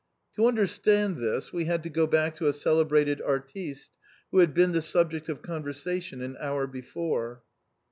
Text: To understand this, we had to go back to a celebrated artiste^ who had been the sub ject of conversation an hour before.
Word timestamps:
To 0.35 0.47
understand 0.47 1.17
this, 1.17 1.53
we 1.53 1.65
had 1.65 1.83
to 1.83 1.89
go 1.91 2.07
back 2.07 2.33
to 2.37 2.47
a 2.47 2.53
celebrated 2.53 3.19
artiste^ 3.23 3.89
who 4.31 4.39
had 4.39 4.51
been 4.51 4.71
the 4.71 4.81
sub 4.81 5.11
ject 5.11 5.29
of 5.29 5.43
conversation 5.43 6.23
an 6.23 6.37
hour 6.41 6.65
before. 6.65 7.43